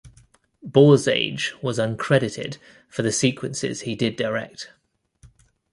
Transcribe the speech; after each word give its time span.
Borzage 0.67 1.53
was 1.61 1.77
uncredited 1.77 2.57
for 2.89 3.03
the 3.03 3.11
sequences 3.11 3.81
he 3.81 3.93
did 3.93 4.15
direct. 4.15 4.71